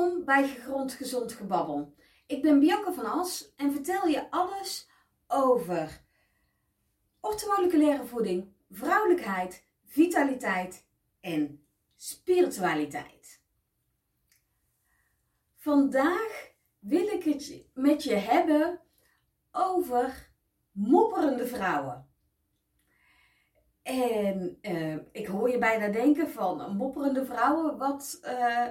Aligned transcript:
Welkom 0.00 0.24
bij 0.24 0.48
Gegrond 0.48 0.92
Gezond 0.92 1.32
Gebabbel. 1.32 1.94
Ik 2.26 2.42
ben 2.42 2.60
Bianca 2.60 2.92
van 2.92 3.04
As 3.04 3.52
en 3.56 3.72
vertel 3.72 4.06
je 4.06 4.30
alles 4.30 4.88
over 5.26 6.00
orthomoleculaire 7.20 8.04
voeding, 8.04 8.52
vrouwelijkheid, 8.70 9.64
vitaliteit 9.84 10.86
en 11.20 11.64
spiritualiteit. 11.96 13.42
Vandaag 15.56 16.50
wil 16.78 17.06
ik 17.06 17.24
het 17.24 17.64
met 17.74 18.02
je 18.02 18.14
hebben 18.14 18.80
over 19.52 20.30
mopperende 20.72 21.46
vrouwen. 21.46 22.08
En 23.82 24.58
uh, 24.62 24.96
ik 25.12 25.26
hoor 25.26 25.50
je 25.50 25.58
bijna 25.58 25.88
denken 25.88 26.30
van 26.30 26.76
mopperende 26.76 27.24
vrouwen, 27.24 27.78
wat, 27.78 28.20
uh, 28.24 28.66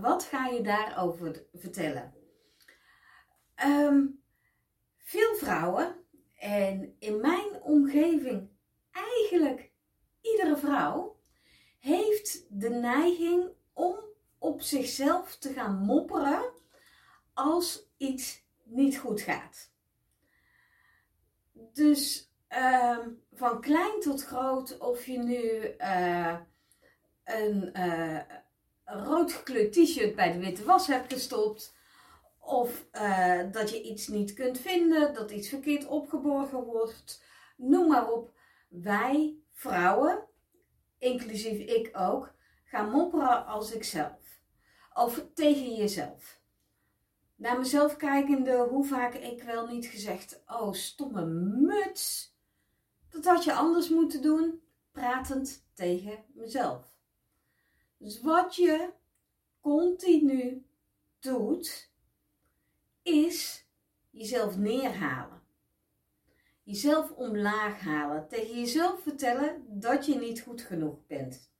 wat 0.00 0.24
ga 0.24 0.46
je 0.46 0.60
daarover 0.62 1.44
vertellen? 1.54 2.14
Um, 3.64 4.22
veel 4.98 5.34
vrouwen, 5.34 5.96
en 6.38 6.96
in 6.98 7.20
mijn 7.20 7.62
omgeving 7.62 8.50
eigenlijk 8.90 9.70
iedere 10.20 10.56
vrouw, 10.56 11.20
heeft 11.78 12.46
de 12.60 12.70
neiging 12.70 13.48
om 13.72 13.98
op 14.38 14.60
zichzelf 14.60 15.36
te 15.36 15.52
gaan 15.52 15.76
mopperen 15.76 16.52
als 17.34 17.88
iets 17.96 18.44
niet 18.64 18.98
goed 18.98 19.20
gaat. 19.20 19.72
Dus 21.52 22.32
uh, 22.50 22.98
van 23.32 23.60
klein 23.60 24.00
tot 24.00 24.24
groot, 24.24 24.78
of 24.78 25.06
je 25.06 25.18
nu 25.18 25.74
uh, 25.78 26.38
een 27.24 27.70
uh, 27.78 28.20
rood 28.88 29.32
gekleurd 29.32 29.72
t-shirt 29.72 30.14
bij 30.14 30.32
de 30.32 30.38
witte 30.38 30.64
was 30.64 30.86
hebt 30.86 31.12
gestopt, 31.12 31.76
of 32.38 32.86
uh, 32.92 33.40
dat 33.52 33.70
je 33.70 33.82
iets 33.82 34.06
niet 34.06 34.32
kunt 34.32 34.58
vinden, 34.58 35.14
dat 35.14 35.30
iets 35.30 35.48
verkeerd 35.48 35.86
opgeborgen 35.86 36.64
wordt, 36.64 37.24
noem 37.56 37.88
maar 37.88 38.10
op. 38.10 38.32
Wij 38.68 39.36
vrouwen, 39.52 40.24
inclusief 40.98 41.58
ik 41.58 41.90
ook, 41.92 42.34
gaan 42.64 42.90
mopperen 42.90 43.46
als 43.46 43.72
ikzelf. 43.72 44.40
Of 44.94 45.24
tegen 45.34 45.74
jezelf. 45.74 46.40
Naar 47.36 47.58
mezelf 47.58 47.96
kijkende, 47.96 48.56
hoe 48.56 48.84
vaak 48.84 49.14
ik 49.14 49.42
wel 49.42 49.66
niet 49.66 49.86
gezegd: 49.86 50.42
Oh, 50.46 50.72
stomme 50.72 51.24
muts. 51.26 52.36
Dat 53.10 53.24
had 53.24 53.44
je 53.44 53.52
anders 53.52 53.88
moeten 53.88 54.22
doen, 54.22 54.62
pratend 54.92 55.66
tegen 55.74 56.24
mezelf. 56.34 56.97
Dus 57.98 58.20
wat 58.20 58.54
je 58.54 58.92
continu 59.60 60.66
doet, 61.18 61.90
is 63.02 63.66
jezelf 64.10 64.56
neerhalen. 64.56 65.42
Jezelf 66.62 67.10
omlaag 67.10 67.80
halen. 67.80 68.28
Tegen 68.28 68.58
jezelf 68.58 69.02
vertellen 69.02 69.64
dat 69.80 70.06
je 70.06 70.14
niet 70.14 70.40
goed 70.40 70.60
genoeg 70.60 71.06
bent. 71.06 71.50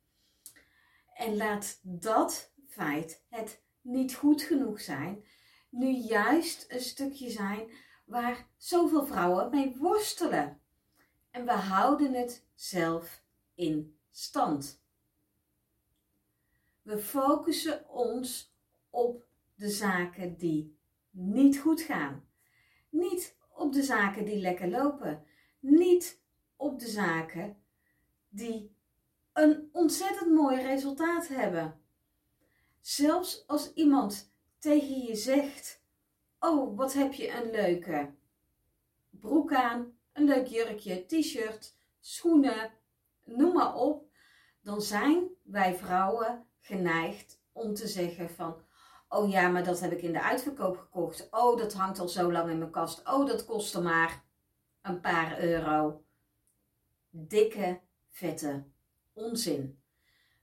En 1.15 1.37
laat 1.37 1.81
dat 1.83 2.53
feit, 2.67 3.25
het 3.29 3.63
niet 3.81 4.15
goed 4.15 4.43
genoeg 4.43 4.81
zijn, 4.81 5.25
nu 5.71 5.91
juist 5.91 6.65
een 6.69 6.81
stukje 6.81 7.31
zijn 7.31 7.71
waar 8.05 8.49
zoveel 8.57 9.07
vrouwen 9.07 9.51
mee 9.51 9.77
worstelen. 9.77 10.61
En 11.31 11.45
we 11.45 11.53
houden 11.53 12.13
het 12.15 12.47
zelf 12.55 13.23
in 13.55 13.99
stand. 14.11 14.83
We 16.89 16.99
focussen 16.99 17.89
ons 17.89 18.55
op 18.91 19.27
de 19.55 19.69
zaken 19.69 20.37
die 20.37 20.79
niet 21.11 21.59
goed 21.59 21.81
gaan. 21.81 22.29
Niet 22.89 23.37
op 23.49 23.73
de 23.73 23.83
zaken 23.83 24.25
die 24.25 24.41
lekker 24.41 24.69
lopen. 24.69 25.25
Niet 25.61 26.23
op 26.57 26.79
de 26.79 26.89
zaken 26.89 27.57
die 28.29 28.77
een 29.33 29.69
ontzettend 29.73 30.31
mooi 30.31 30.63
resultaat 30.63 31.29
hebben. 31.29 31.81
Zelfs 32.81 33.47
als 33.47 33.73
iemand 33.73 34.33
tegen 34.59 34.99
je 34.99 35.15
zegt: 35.15 35.83
Oh, 36.39 36.77
wat 36.77 36.93
heb 36.93 37.13
je 37.13 37.31
een 37.31 37.51
leuke 37.51 38.15
broek 39.11 39.53
aan, 39.53 39.99
een 40.13 40.25
leuk 40.25 40.47
jurkje, 40.47 41.07
t-shirt, 41.07 41.77
schoenen, 42.01 42.73
noem 43.25 43.53
maar 43.53 43.75
op, 43.75 44.11
dan 44.61 44.83
zijn 44.83 45.29
wij 45.43 45.75
vrouwen 45.75 46.48
geneigd 46.61 47.41
om 47.53 47.75
te 47.75 47.89
zeggen 47.89 48.31
van 48.31 48.67
Oh 49.09 49.31
ja, 49.31 49.49
maar 49.49 49.65
dat 49.65 49.81
heb 49.81 49.93
ik 49.93 50.03
in 50.03 50.13
de 50.13 50.23
uitverkoop 50.23 50.77
gekocht. 50.77 51.29
Oh, 51.31 51.59
dat 51.59 51.73
hangt 51.73 51.99
al 51.99 52.09
zo 52.09 52.33
lang 52.33 52.51
in 52.51 52.59
mijn 52.59 52.71
kast. 52.71 53.09
Oh, 53.09 53.27
dat 53.27 53.45
kostte 53.45 53.81
maar 53.81 54.25
een 54.83 55.01
paar 55.01 55.41
euro. 55.41 56.05
Dikke, 57.11 57.81
vette 58.09 58.65
onzin. 59.13 59.83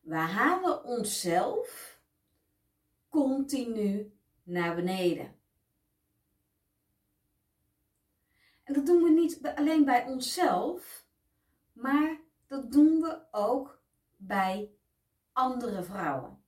We 0.01 0.15
halen 0.15 0.83
onszelf 0.83 1.99
continu 3.09 4.17
naar 4.43 4.75
beneden. 4.75 5.35
En 8.63 8.73
dat 8.73 8.85
doen 8.85 9.03
we 9.03 9.09
niet 9.09 9.39
alleen 9.55 9.85
bij 9.85 10.05
onszelf, 10.05 11.05
maar 11.73 12.19
dat 12.47 12.71
doen 12.71 13.01
we 13.01 13.21
ook 13.31 13.81
bij 14.15 14.74
andere 15.35 15.83
vrouwen. 15.83 16.43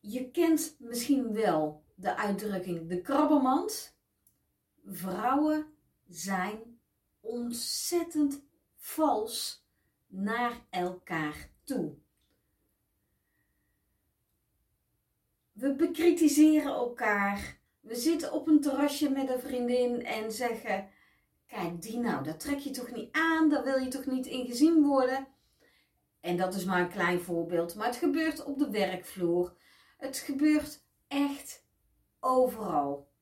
Je 0.00 0.30
kent 0.30 0.76
misschien 0.78 1.32
wel 1.32 1.84
de 1.94 2.16
uitdrukking 2.16 2.88
de 2.88 3.00
krabbermand. 3.00 3.96
Vrouwen 4.84 5.66
zijn 6.08 6.80
ontzettend 7.20 8.42
vals 8.74 9.66
naar 10.06 10.66
elkaar 10.70 11.50
toe. 11.64 11.94
We 15.52 15.74
bekritiseren 15.74 16.72
elkaar. 16.72 17.58
We 17.80 17.94
zitten 17.94 18.32
op 18.32 18.46
een 18.46 18.60
terrasje 18.60 19.10
met 19.10 19.28
een 19.28 19.40
vriendin 19.40 20.04
en 20.04 20.32
zeggen: 20.32 20.88
Kijk, 21.46 21.82
die 21.82 21.98
nou, 21.98 22.24
dat 22.24 22.40
trek 22.40 22.58
je 22.58 22.70
toch 22.70 22.90
niet 22.90 23.12
aan, 23.12 23.48
daar 23.48 23.64
wil 23.64 23.76
je 23.76 23.88
toch 23.88 24.06
niet 24.06 24.26
in 24.26 24.46
gezien 24.46 24.82
worden. 24.82 25.26
En 26.24 26.36
dat 26.36 26.54
is 26.54 26.64
maar 26.64 26.80
een 26.80 26.88
klein 26.88 27.20
voorbeeld, 27.20 27.74
maar 27.74 27.86
het 27.86 27.96
gebeurt 27.96 28.44
op 28.44 28.58
de 28.58 28.70
werkvloer. 28.70 29.56
Het 29.96 30.16
gebeurt 30.16 30.84
echt 31.08 31.66
overal. 32.20 33.12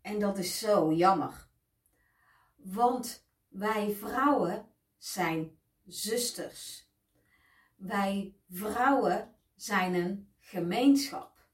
En 0.00 0.18
dat 0.18 0.38
is 0.38 0.58
zo 0.58 0.92
jammer. 0.92 1.48
Want 2.56 3.26
wij 3.48 3.90
vrouwen 3.90 4.68
zijn 4.98 5.58
zusters. 5.86 6.90
Wij 7.76 8.36
vrouwen 8.50 9.34
zijn 9.54 9.94
een 9.94 10.32
gemeenschap. 10.38 11.46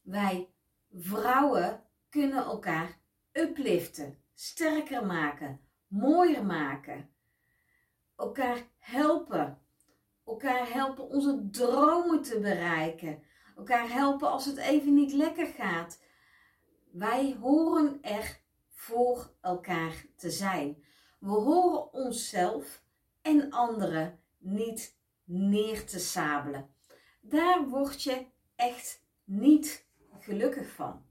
Wij 0.00 0.48
vrouwen 0.92 1.84
kunnen 2.08 2.44
elkaar 2.44 2.98
upliften, 3.32 4.22
sterker 4.34 5.06
maken, 5.06 5.60
mooier 5.86 6.46
maken, 6.46 7.10
elkaar 8.16 8.68
helpen, 8.78 9.60
elkaar 10.30 10.72
helpen 10.72 11.08
onze 11.08 11.48
dromen 11.50 12.22
te 12.22 12.40
bereiken, 12.40 13.22
elkaar 13.56 13.92
helpen 13.92 14.30
als 14.30 14.44
het 14.44 14.56
even 14.56 14.94
niet 14.94 15.12
lekker 15.12 15.46
gaat. 15.46 16.02
Wij 16.90 17.36
horen 17.40 18.02
er 18.02 18.40
voor 18.68 19.34
elkaar 19.40 20.04
te 20.16 20.30
zijn. 20.30 20.84
We 21.18 21.30
horen 21.30 21.92
onszelf 21.92 22.82
en 23.22 23.50
anderen 23.50 24.20
niet 24.38 24.98
neer 25.24 25.86
te 25.86 25.98
sabelen. 25.98 26.74
Daar 27.20 27.68
word 27.68 28.02
je 28.02 28.26
echt 28.54 29.04
niet 29.24 29.86
gelukkig 30.18 30.70
van. 30.70 31.06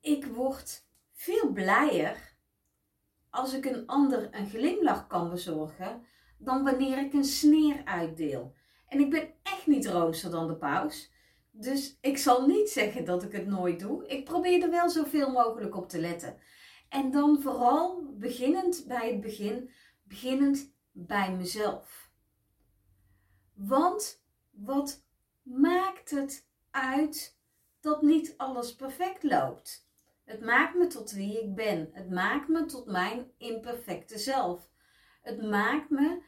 Ik 0.00 0.26
word 0.26 0.86
veel 1.12 1.52
blijer 1.52 2.27
als 3.30 3.52
ik 3.54 3.64
een 3.64 3.86
ander 3.86 4.28
een 4.34 4.48
glimlach 4.48 5.06
kan 5.06 5.30
bezorgen 5.30 6.06
dan 6.38 6.64
wanneer 6.64 6.98
ik 6.98 7.12
een 7.12 7.24
sneer 7.24 7.84
uitdeel. 7.84 8.54
En 8.88 9.00
ik 9.00 9.10
ben 9.10 9.34
echt 9.42 9.66
niet 9.66 9.86
roomser 9.86 10.30
dan 10.30 10.46
de 10.46 10.56
paus. 10.56 11.12
Dus 11.50 11.98
ik 12.00 12.18
zal 12.18 12.46
niet 12.46 12.70
zeggen 12.70 13.04
dat 13.04 13.22
ik 13.22 13.32
het 13.32 13.46
nooit 13.46 13.80
doe. 13.80 14.06
Ik 14.06 14.24
probeer 14.24 14.62
er 14.62 14.70
wel 14.70 14.88
zoveel 14.90 15.30
mogelijk 15.30 15.76
op 15.76 15.88
te 15.88 16.00
letten. 16.00 16.38
En 16.88 17.10
dan 17.10 17.40
vooral 17.42 18.14
beginnend 18.18 18.84
bij 18.86 19.10
het 19.10 19.20
begin, 19.20 19.70
beginnend 20.02 20.74
bij 20.92 21.32
mezelf. 21.32 22.10
Want 23.54 24.24
wat 24.50 25.04
maakt 25.42 26.10
het 26.10 26.48
uit 26.70 27.38
dat 27.80 28.02
niet 28.02 28.34
alles 28.36 28.74
perfect 28.74 29.22
loopt? 29.22 29.87
Het 30.28 30.40
maakt 30.40 30.74
me 30.74 30.86
tot 30.86 31.10
wie 31.12 31.42
ik 31.42 31.54
ben. 31.54 31.90
Het 31.92 32.10
maakt 32.10 32.48
me 32.48 32.64
tot 32.64 32.86
mijn 32.86 33.30
imperfecte 33.38 34.18
zelf. 34.18 34.70
Het 35.22 35.42
maakt 35.42 35.90
me 35.90 36.22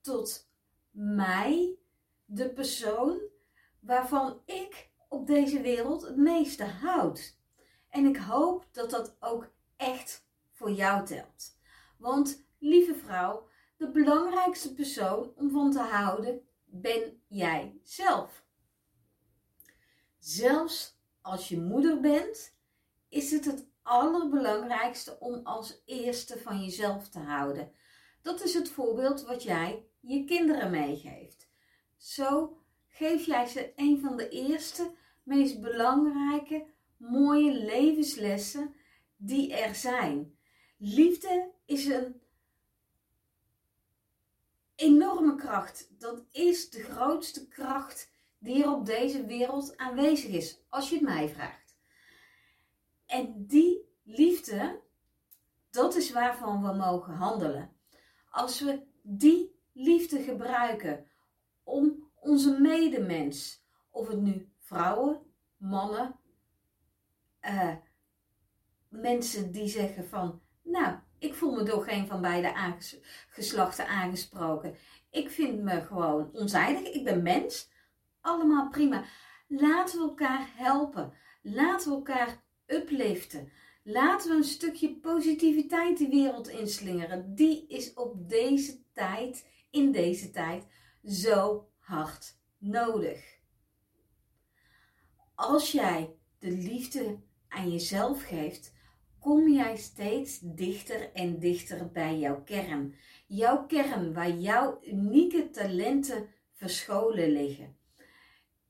tot 0.00 0.50
mij 0.90 1.78
de 2.24 2.52
persoon 2.52 3.20
waarvan 3.80 4.42
ik 4.44 4.90
op 5.08 5.26
deze 5.26 5.60
wereld 5.60 6.02
het 6.02 6.16
meeste 6.16 6.64
houd. 6.64 7.38
En 7.88 8.06
ik 8.06 8.16
hoop 8.16 8.68
dat 8.72 8.90
dat 8.90 9.16
ook 9.20 9.52
echt 9.76 10.26
voor 10.52 10.70
jou 10.70 11.06
telt. 11.06 11.58
Want 11.98 12.46
lieve 12.58 12.94
vrouw, 12.94 13.48
de 13.76 13.90
belangrijkste 13.90 14.74
persoon 14.74 15.32
om 15.36 15.50
van 15.50 15.70
te 15.70 15.80
houden 15.80 16.48
ben 16.64 17.22
jij 17.26 17.80
zelf. 17.82 18.44
Zelfs 20.18 21.00
als 21.20 21.48
je 21.48 21.60
moeder 21.60 22.00
bent, 22.00 22.55
is 23.08 23.30
het 23.30 23.44
het 23.44 23.66
allerbelangrijkste 23.82 25.16
om 25.20 25.40
als 25.44 25.82
eerste 25.84 26.38
van 26.38 26.64
jezelf 26.64 27.08
te 27.08 27.18
houden. 27.18 27.72
Dat 28.22 28.42
is 28.42 28.54
het 28.54 28.68
voorbeeld 28.68 29.22
wat 29.22 29.42
jij 29.42 29.86
je 30.00 30.24
kinderen 30.24 30.70
meegeeft. 30.70 31.48
Zo 31.96 32.58
geef 32.88 33.26
jij 33.26 33.46
ze 33.46 33.72
een 33.76 34.00
van 34.00 34.16
de 34.16 34.28
eerste, 34.28 34.94
meest 35.22 35.60
belangrijke, 35.60 36.66
mooie 36.96 37.52
levenslessen 37.52 38.74
die 39.16 39.54
er 39.54 39.74
zijn. 39.74 40.38
Liefde 40.78 41.50
is 41.64 41.86
een 41.86 42.20
enorme 44.74 45.34
kracht. 45.34 45.90
Dat 45.98 46.24
is 46.30 46.70
de 46.70 46.82
grootste 46.82 47.48
kracht 47.48 48.10
die 48.38 48.62
er 48.62 48.72
op 48.72 48.86
deze 48.86 49.26
wereld 49.26 49.76
aanwezig 49.76 50.30
is, 50.30 50.60
als 50.68 50.88
je 50.88 50.94
het 50.94 51.04
mij 51.04 51.28
vraagt. 51.28 51.65
En 53.06 53.46
die 53.46 53.88
liefde, 54.02 54.80
dat 55.70 55.94
is 55.94 56.12
waarvan 56.12 56.62
we 56.62 56.72
mogen 56.72 57.14
handelen. 57.14 57.70
Als 58.30 58.60
we 58.60 58.82
die 59.02 59.60
liefde 59.72 60.22
gebruiken 60.22 61.06
om 61.62 62.10
onze 62.20 62.60
medemens, 62.60 63.64
of 63.90 64.08
het 64.08 64.20
nu 64.20 64.52
vrouwen, 64.58 65.20
mannen, 65.56 66.16
uh, 67.42 67.74
mensen 68.88 69.52
die 69.52 69.68
zeggen 69.68 70.08
van, 70.08 70.40
nou, 70.62 70.96
ik 71.18 71.34
voel 71.34 71.52
me 71.52 71.62
door 71.62 71.82
geen 71.82 72.06
van 72.06 72.20
beide 72.20 72.76
geslachten 73.28 73.88
aangesproken. 73.88 74.76
Ik 75.10 75.30
vind 75.30 75.62
me 75.62 75.82
gewoon 75.82 76.30
onzijdig. 76.32 76.82
Ik 76.82 77.04
ben 77.04 77.22
mens. 77.22 77.70
Allemaal 78.20 78.68
prima. 78.68 79.04
Laten 79.48 79.98
we 79.98 80.08
elkaar 80.08 80.48
helpen. 80.54 81.12
Laten 81.42 81.90
we 81.90 81.96
elkaar 81.96 82.44
upliften. 82.66 83.52
Laten 83.82 84.30
we 84.30 84.36
een 84.36 84.44
stukje 84.44 84.96
positiviteit 84.96 85.98
de 85.98 86.08
wereld 86.08 86.48
inslingeren. 86.48 87.34
Die 87.34 87.66
is 87.68 87.94
op 87.94 88.28
deze 88.28 88.78
tijd, 88.92 89.46
in 89.70 89.92
deze 89.92 90.30
tijd, 90.30 90.66
zo 91.04 91.68
hard 91.78 92.38
nodig. 92.58 93.38
Als 95.34 95.72
jij 95.72 96.14
de 96.38 96.50
liefde 96.50 97.18
aan 97.48 97.70
jezelf 97.70 98.22
geeft, 98.22 98.74
kom 99.18 99.48
jij 99.48 99.76
steeds 99.76 100.38
dichter 100.42 101.12
en 101.12 101.38
dichter 101.38 101.90
bij 101.90 102.18
jouw 102.18 102.42
kern. 102.42 102.94
Jouw 103.26 103.66
kern 103.66 104.12
waar 104.12 104.30
jouw 104.30 104.78
unieke 104.82 105.50
talenten 105.50 106.28
verscholen 106.52 107.30
liggen. 107.30 107.76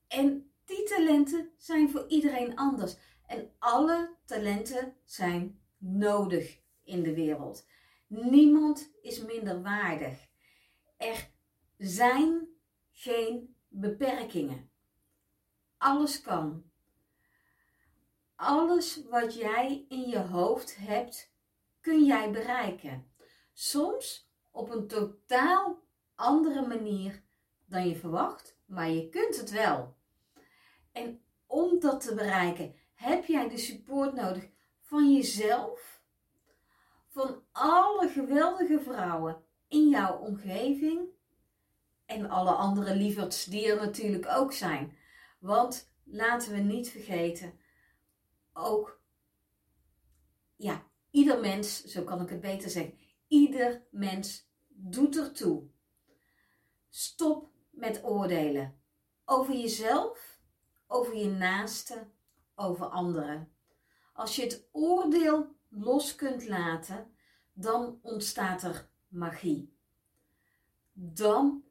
En 0.07 0.51
die 0.65 0.83
talenten 0.83 1.51
zijn 1.57 1.89
voor 1.89 2.05
iedereen 2.07 2.55
anders. 2.55 2.97
En 3.27 3.51
alle 3.59 4.15
talenten 4.25 4.95
zijn 5.05 5.61
nodig 5.77 6.59
in 6.83 7.03
de 7.03 7.13
wereld. 7.13 7.67
Niemand 8.07 8.91
is 9.01 9.21
minder 9.21 9.61
waardig. 9.61 10.27
Er 10.97 11.29
zijn 11.77 12.47
geen 12.91 13.55
beperkingen. 13.67 14.69
Alles 15.77 16.21
kan. 16.21 16.63
Alles 18.35 19.03
wat 19.09 19.35
jij 19.35 19.85
in 19.89 20.09
je 20.09 20.19
hoofd 20.19 20.77
hebt, 20.77 21.33
kun 21.81 22.05
jij 22.05 22.31
bereiken. 22.31 23.11
Soms 23.53 24.31
op 24.51 24.69
een 24.69 24.87
totaal 24.87 25.83
andere 26.15 26.67
manier 26.67 27.23
dan 27.65 27.87
je 27.87 27.95
verwacht, 27.95 28.57
maar 28.65 28.89
je 28.89 29.09
kunt 29.09 29.37
het 29.37 29.51
wel. 29.51 29.95
En 30.91 31.21
om 31.45 31.79
dat 31.79 32.01
te 32.01 32.13
bereiken, 32.15 32.75
heb 32.97 33.25
jij 33.25 33.49
de 33.49 33.57
support 33.57 34.13
nodig 34.13 34.49
van 34.81 35.13
jezelf, 35.13 36.01
van 37.07 37.43
alle 37.51 38.09
geweldige 38.09 38.79
vrouwen 38.79 39.43
in 39.67 39.89
jouw 39.89 40.17
omgeving 40.17 41.09
en 42.05 42.29
alle 42.29 42.51
andere 42.51 42.95
lieverds 42.95 43.45
die 43.45 43.71
er 43.71 43.75
natuurlijk 43.75 44.27
ook 44.27 44.53
zijn. 44.53 44.97
Want 45.39 45.93
laten 46.03 46.51
we 46.51 46.57
niet 46.57 46.89
vergeten, 46.89 47.59
ook, 48.53 49.01
ja, 50.55 50.83
ieder 51.11 51.39
mens, 51.39 51.83
zo 51.83 52.03
kan 52.03 52.21
ik 52.21 52.29
het 52.29 52.41
beter 52.41 52.69
zeggen, 52.69 52.97
ieder 53.27 53.87
mens 53.91 54.49
doet 54.67 55.17
ertoe. 55.17 55.69
Stop 56.89 57.51
met 57.69 58.03
oordelen 58.03 58.81
over 59.25 59.55
jezelf, 59.55 60.39
over 60.87 61.15
je 61.15 61.29
naaste, 61.29 62.15
over 62.57 62.85
anderen. 62.85 63.51
Als 64.13 64.35
je 64.35 64.41
het 64.41 64.67
oordeel 64.71 65.55
los 65.69 66.15
kunt 66.15 66.47
laten, 66.47 67.11
dan 67.53 67.99
ontstaat 68.01 68.63
er 68.63 68.89
magie. 69.07 69.75
Dan 70.93 71.63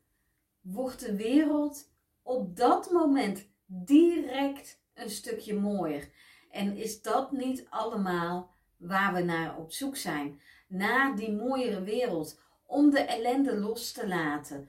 wordt 0.61 1.01
de 1.01 1.17
wereld 1.17 1.91
op 2.23 2.57
dat 2.57 2.91
moment 2.91 3.49
direct 3.67 4.81
een 4.95 5.11
stukje 5.11 5.55
mooier. 5.55 6.11
En 6.51 6.77
is 6.77 7.03
dat 7.03 7.33
niet 7.33 7.67
allemaal 7.71 8.55
waar 8.77 9.15
we 9.15 9.21
naar 9.21 9.59
op 9.59 9.73
zoek 9.73 9.97
zijn? 9.97 10.41
Naar 10.67 11.17
die 11.17 11.33
mooiere 11.33 11.83
wereld, 11.83 12.41
om 12.67 12.91
de 12.91 13.01
ellende 13.01 13.59
los 13.59 13.93
te 13.93 14.09
laten, 14.09 14.69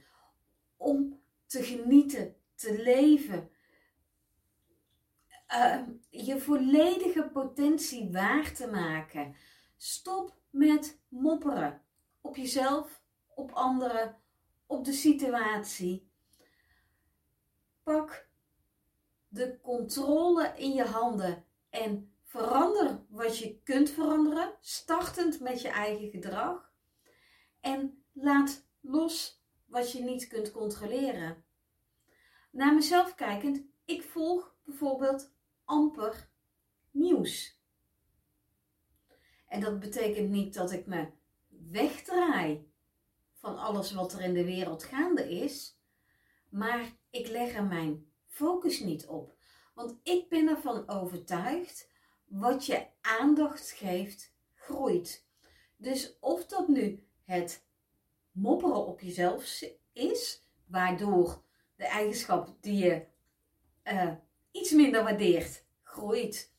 om 0.77 1.21
te 1.45 1.63
genieten, 1.63 2.35
te 2.55 2.81
leven, 2.83 3.49
uh, 5.53 5.81
je 6.09 6.39
volledige 6.39 7.29
potentie 7.33 8.11
waar 8.11 8.53
te 8.53 8.67
maken. 8.67 9.35
Stop 9.77 10.37
met 10.49 10.99
mopperen 11.07 11.81
op 12.21 12.35
jezelf, 12.35 13.01
op 13.27 13.51
anderen, 13.51 14.17
op 14.65 14.85
de 14.85 14.93
situatie. 14.93 16.11
Pak 17.83 18.29
de 19.27 19.59
controle 19.61 20.53
in 20.55 20.73
je 20.73 20.83
handen 20.83 21.45
en 21.69 22.11
verander 22.23 23.05
wat 23.09 23.37
je 23.37 23.61
kunt 23.63 23.89
veranderen, 23.89 24.53
startend 24.59 25.39
met 25.39 25.61
je 25.61 25.69
eigen 25.69 26.09
gedrag. 26.09 26.71
En 27.59 28.03
laat 28.13 28.65
los 28.81 29.43
wat 29.65 29.91
je 29.91 30.03
niet 30.03 30.27
kunt 30.27 30.51
controleren. 30.51 31.45
Naar 32.51 32.73
mezelf 32.73 33.15
kijkend, 33.15 33.61
ik 33.85 34.03
volg 34.03 34.55
bijvoorbeeld 34.63 35.35
amper 35.67 36.29
nieuws. 36.91 37.61
En 39.47 39.59
dat 39.59 39.79
betekent 39.79 40.29
niet 40.29 40.53
dat 40.53 40.71
ik 40.71 40.85
me 40.85 41.07
wegdraai 41.47 42.71
van 43.33 43.57
alles 43.57 43.91
wat 43.91 44.13
er 44.13 44.21
in 44.21 44.33
de 44.33 44.45
wereld 44.45 44.83
gaande 44.83 45.29
is, 45.29 45.79
maar 46.49 46.91
ik 47.09 47.27
leg 47.27 47.53
er 47.53 47.65
mijn 47.65 48.11
focus 48.27 48.79
niet 48.79 49.07
op. 49.07 49.35
Want 49.73 49.99
ik 50.03 50.29
ben 50.29 50.47
ervan 50.47 50.89
overtuigd, 50.89 51.89
wat 52.25 52.65
je 52.65 52.87
aandacht 53.01 53.71
geeft, 53.71 54.33
groeit. 54.53 55.25
Dus 55.77 56.17
of 56.19 56.45
dat 56.45 56.67
nu 56.67 57.07
het 57.23 57.65
mopperen 58.31 58.85
op 58.85 59.01
jezelf 59.01 59.63
is, 59.93 60.43
waardoor 60.65 61.43
de 61.75 61.85
eigenschap 61.85 62.57
die 62.61 62.83
je 62.83 63.05
uh, 63.83 64.13
iets 64.57 64.71
minder 64.71 65.03
waardeert, 65.03 65.65
groeit. 65.83 66.53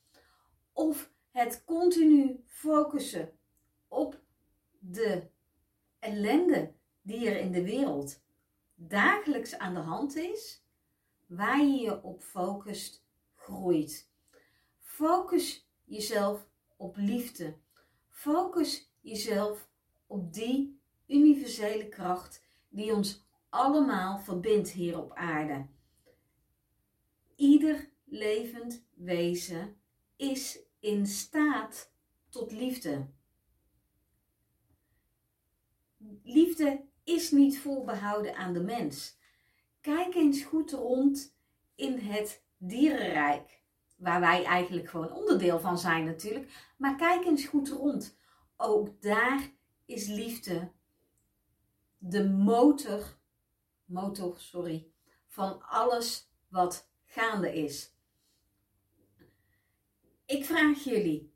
Of 0.73 1.11
het 1.31 1.63
continu 1.65 2.43
focussen 2.47 3.31
op 3.87 4.19
de 4.79 5.27
ellende 5.99 6.73
die 7.01 7.29
er 7.29 7.37
in 7.37 7.51
de 7.51 7.63
wereld 7.63 8.21
dagelijks 8.75 9.57
aan 9.57 9.73
de 9.73 9.79
hand 9.79 10.15
is, 10.15 10.63
waar 11.25 11.61
je 11.61 11.79
je 11.81 12.03
op 12.03 12.21
focust, 12.21 13.05
groeit. 13.35 14.09
Focus 14.81 15.67
jezelf 15.85 16.47
op 16.77 16.95
liefde. 16.97 17.57
Focus 18.09 18.91
jezelf 19.01 19.69
op 20.07 20.33
die 20.33 20.79
universele 21.07 21.89
kracht 21.89 22.43
die 22.69 22.93
ons 22.93 23.25
allemaal 23.49 24.19
verbindt 24.19 24.69
hier 24.69 24.99
op 24.99 25.13
aarde. 25.13 25.67
Ieder 27.35 27.88
levend 28.09 28.83
wezen 28.93 29.81
is 30.15 30.59
in 30.79 31.07
staat 31.07 31.91
tot 32.29 32.51
liefde. 32.51 33.07
Liefde 36.23 36.85
is 37.03 37.31
niet 37.31 37.59
voorbehouden 37.59 38.35
aan 38.35 38.53
de 38.53 38.61
mens. 38.61 39.17
kijk 39.81 40.15
eens 40.15 40.43
goed 40.43 40.71
rond 40.71 41.35
in 41.75 41.97
het 41.97 42.43
dierenrijk. 42.57 43.61
Waar 43.97 44.19
wij 44.19 44.43
eigenlijk 44.43 44.89
gewoon 44.89 45.11
onderdeel 45.11 45.59
van 45.59 45.77
zijn 45.79 46.05
natuurlijk. 46.05 46.73
Maar 46.77 46.95
kijk 46.95 47.25
eens 47.25 47.45
goed 47.45 47.69
rond. 47.69 48.17
Ook 48.57 49.01
daar 49.01 49.51
is 49.85 50.07
liefde 50.07 50.71
de 51.97 52.29
motor, 52.29 53.17
motor 53.85 54.39
sorry, 54.39 54.87
van 55.27 55.61
alles 55.61 56.29
wat 56.47 56.89
gaande 57.05 57.53
is. 57.53 57.93
Ik 60.29 60.45
vraag 60.45 60.83
jullie, 60.83 61.33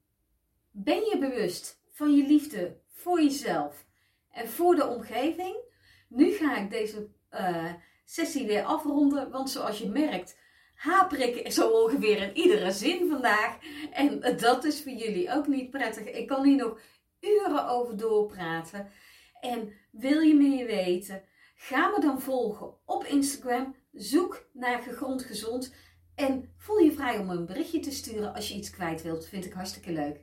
ben 0.72 0.96
je 0.96 1.18
bewust 1.20 1.82
van 1.90 2.16
je 2.16 2.28
liefde 2.28 2.80
voor 2.90 3.22
jezelf 3.22 3.86
en 4.32 4.50
voor 4.50 4.76
de 4.76 4.88
omgeving? 4.88 5.56
Nu 6.10 6.32
ga 6.32 6.58
ik 6.58 6.70
deze 6.70 7.10
uh, 7.32 7.74
sessie 8.06 8.48
weer 8.48 8.64
afronden, 8.64 9.32
want 9.32 9.50
zoals 9.50 9.78
je 9.78 9.90
merkt, 9.90 10.38
haper 10.76 11.20
ik 11.20 11.52
zo 11.52 11.70
ongeveer 11.70 12.22
in 12.22 12.38
iedere 12.38 12.72
zin 12.72 13.10
vandaag. 13.10 13.58
En 13.92 14.38
dat 14.38 14.64
is 14.64 14.84
voor 14.84 14.92
jullie 14.92 15.32
ook 15.32 15.48
niet 15.48 15.70
prettig. 15.70 16.06
Ik 16.06 16.28
kan 16.28 16.44
hier 16.46 16.56
nog 16.56 16.80
uren 17.20 17.68
over 17.68 17.98
doorpraten. 17.98 18.92
En 19.40 19.74
wil 19.92 20.20
je 20.20 20.36
meer 20.36 20.66
weten? 20.66 21.24
Ga 21.56 21.88
me 21.88 22.00
dan 22.00 22.22
volgen 22.22 22.74
op 22.86 23.06
Instagram. 23.06 23.76
Zoek 23.92 24.48
naar 24.52 24.82
Gegrond 24.82 25.24
Gezond. 25.24 25.74
En 26.16 26.50
voel 26.58 26.78
je 26.78 26.92
vrij 26.92 27.18
om 27.18 27.30
een 27.30 27.46
berichtje 27.46 27.80
te 27.80 27.92
sturen 27.92 28.34
als 28.34 28.48
je 28.48 28.56
iets 28.56 28.70
kwijt 28.70 29.02
wilt. 29.02 29.28
Vind 29.28 29.46
ik 29.46 29.54
hartstikke 29.54 29.92
leuk. 29.92 30.20